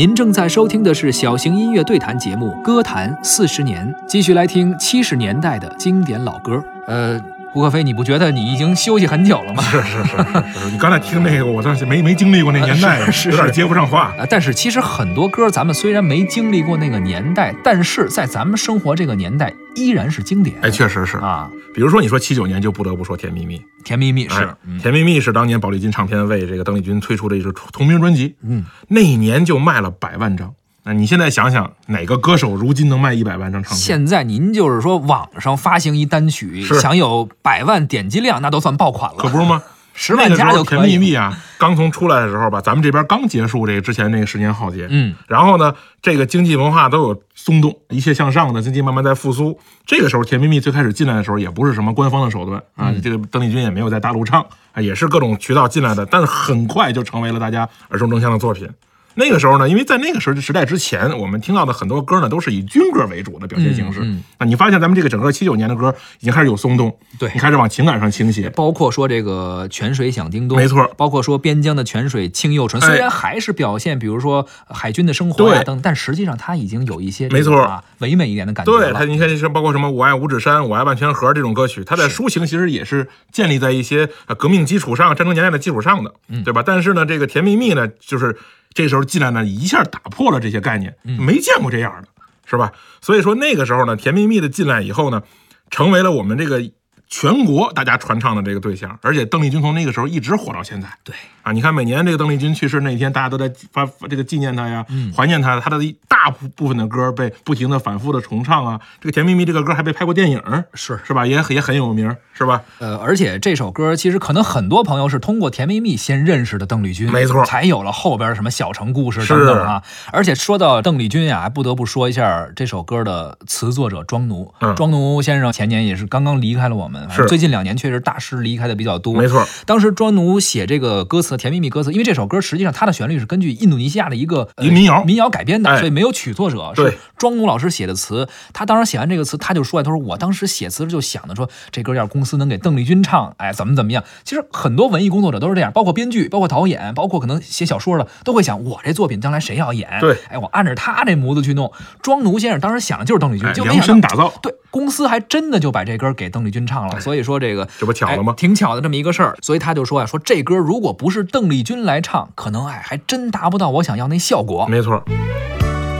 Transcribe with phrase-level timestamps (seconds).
[0.00, 6.64] 您正在收听的是小型音乐对谈节目《歌坛四十年》，继续来听七十年代的经典老歌。
[6.86, 7.20] 呃，
[7.52, 9.60] 胡可飞，你不觉得你已经休息很久了吗？
[9.62, 14.14] 是是是是是，你刚才听那个，我倒是没没经历过那年代，有点接不上话。
[14.16, 20.56] 啊，但是其实很多歌咱们虽然没经历过那个年代，但是在咱们生活这个年代依然是经典。
[20.62, 21.18] 哎，确实是。
[21.18, 23.58] 啊，比如说你说七九年，就不得不说《甜蜜蜜》。
[23.82, 30.54] 甜蜜蜜是哎，甜蜜蜜》是当年宝丽金唱片为这个邓丽君推出的一支同名专辑，嗯，那一年就卖了百万张。
[30.84, 33.78] 那你现在想想，哪个歌手如今能卖一百万张唱片？
[33.78, 39.18] 现在您就是说网上发行一单曲，是想有百万点击量，那都算爆款了。
[39.18, 39.62] 可不是吗？
[39.92, 49.58] 十万加就可以甜蜜蜜啊，刚从出来的时候吧，咱们这边刚结束这个之前那个十年浩劫，嗯，然后呢，这个经济文化都有松动，一切向上的经济慢慢在复苏。
[49.84, 54.40] 这个时候，甜蜜蜜最开始进来的时候，也不是什么官方的手段啊，嗯这个邓丽君也没有在大陆唱
[54.72, 58.66] 啊，也是各种渠道进来的，但是很快就成为了大家耳熟能详的作品。
[59.14, 64.00] 那个时候呢，因为在那个时时代之前，我们听到的很多歌呢，都是以军歌为主的表现形式。
[64.00, 67.30] 嗯嗯那你发现咱们这个整个七九年的歌已经开始有松动，对。
[67.34, 68.48] 你开始往情感上倾斜。
[68.50, 70.90] 包括说这个泉水响叮咚，没错。
[70.96, 75.64] 包括说边疆的泉水清又纯，哎虽然还是表现，比如说海军的生活呀对。
[75.64, 77.60] 等，但实际上它已经有一些这个没错。
[77.62, 86.42] 啊唯美一点的感觉对它，你看，是包括什么“我爱五指山”“我爱万泉河”这种歌曲，它的抒情其实也是建立在一些呃革命基础上、战争年代的基础上的，嗯。
[86.42, 86.62] 对吧？
[86.64, 88.34] 但是呢，这个《甜蜜蜜》呢，就是
[88.72, 92.08] 这时候进来呢，一下打破了这些概念，嗯没见过这样的，
[92.46, 92.72] 是吧？
[93.00, 95.22] 所以说那个时候呢，《甜蜜蜜》的进来以后呢，
[95.70, 96.62] 成为了我们这个
[97.10, 100.88] 全国大家传唱的这个对象，而且邓丽君从那个时候一直火到现在。
[101.02, 105.58] 对啊，你看每年这个邓丽君去世那天，大家都在发发这个纪念她呀，嗯怀念她。
[105.58, 108.80] 她的一大部部分的歌被不停的反复的重唱啊。
[109.00, 110.40] 这个《甜蜜蜜》这个歌还被拍过电影，
[110.74, 111.26] 是是吧？
[111.26, 112.62] 也也很有名，是吧？
[112.78, 119.82] 呃，而且这首歌其实可能很多朋友是通过《甜蜜蜜》先认识的邓丽君，没错才有了后边什么小城故事等等啊。
[120.12, 124.54] 而且说到邓丽君呀，不得不说一下这首歌的词作者庄奴。
[124.60, 129.14] 嗯庄奴先生前年也是刚刚离开了我们，是最近两年确实大师离开的比较多。
[129.14, 138.28] 没错，当时庄奴写这个歌词《甜蜜蜜》歌词，因为这首歌实际上它的旋律是根据印度尼西亚的一个、呃民谣民谣改编的，哎所以没有曲作者，对是庄奴老师写的词。
[138.52, 149.88] 他当时写完这个词，他就说：“他说我当时写词就想的说，这歌要是公司能给邓丽君唱，哎，怎么怎么样。”其实很多文艺工作者都是这样，包括编剧，包括导演，包括可能写小说的，都会想我这作品将来谁要演？
[150.00, 151.72] 对哎，我按着他这模子去弄。
[152.02, 159.36] 庄奴先生当时想的就是邓丽君，哎量就没想到身打造，对，公司还真的就把这歌给邓丽君唱了，所以说这个这不巧了吗哎挺巧的这么一个事儿。
[159.42, 164.66] 所以他就说啊、说这歌如果不是邓丽君来唱，可能哎还真达不到我想要那效果。
[164.68, 165.02] 没错。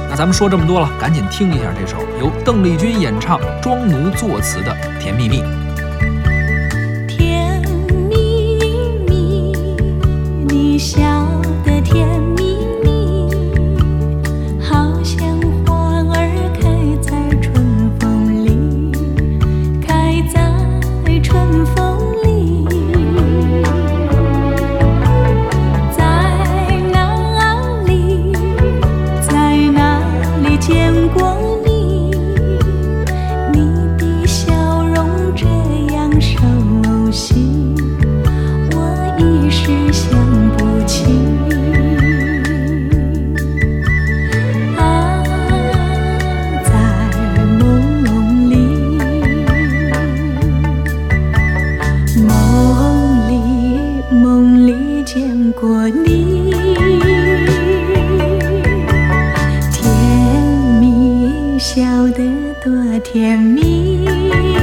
[0.08, 5.42] 那咱们说这么多了，赶紧听一下这首由邓丽君演唱、庄奴作词的《甜蜜蜜》。
[7.06, 7.62] 甜
[8.08, 8.58] 蜜
[9.06, 9.52] 蜜，
[10.48, 11.00] 你笑
[36.20, 37.74] 熟悉
[38.72, 38.76] 我
[39.18, 40.12] 一时想
[40.56, 41.04] 不起。
[44.76, 45.24] 啊
[46.62, 46.72] 在
[47.58, 48.54] 梦里
[52.26, 53.32] 梦里
[54.12, 56.52] 梦里见过你。
[59.72, 59.82] 甜
[60.78, 62.20] 蜜笑得
[62.62, 64.59] 多甜蜜。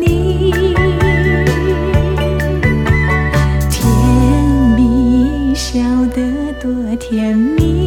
[0.00, 0.52] 你
[3.70, 3.84] 甜
[4.76, 5.78] 蜜，笑
[6.14, 6.22] 得
[6.60, 7.83] 多甜蜜。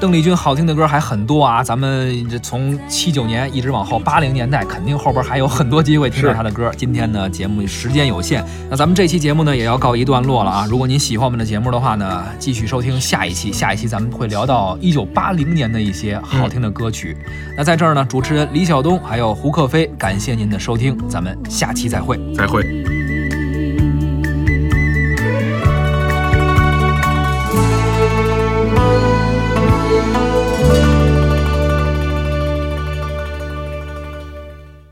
[0.00, 6.70] 邓丽君好听的歌还很多啊，咱们这从七九年一直往后，八零年代肯定后边还有很多机会听到她的歌。
[6.76, 10.66] 今天呢，节目时间有限，那咱们这期节目呢也要告一段落了啊。
[10.68, 17.16] 如果您喜欢我们的节目的话呢，继续收听下一期，下一期咱们会聊到一九八零年的一些好听的歌曲。
[17.56, 22.20] 那在这儿呢，主持人李晓东还有胡克飞，感谢您的收听，咱们下期再会。
[22.34, 23.03] 再会。